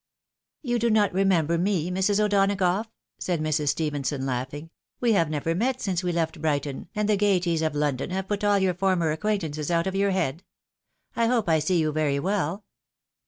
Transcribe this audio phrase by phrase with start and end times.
[0.63, 2.19] "You do not remember me, Mrs.
[2.19, 2.87] O'Donagough?"
[3.19, 3.67] said Mrs.
[3.69, 8.09] Stephenson, laughing; "we have never met since we left Brighton, and the gaieties of London
[8.09, 10.43] have put all your former acquaintances out of your head.
[11.15, 12.65] I hope I see you very well